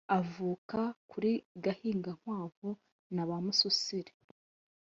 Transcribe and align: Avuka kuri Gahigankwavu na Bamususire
Avuka 0.19 0.79
kuri 1.11 1.31
Gahigankwavu 1.63 2.69
na 3.13 3.23
Bamususire 3.29 4.13